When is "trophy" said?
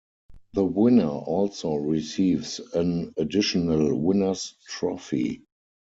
4.67-5.43